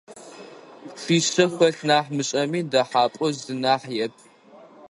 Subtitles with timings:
[0.93, 4.13] Пчъишъэ хэлъ нахь мышӀэми, дэхьапӀэу зы нахь иӀэп.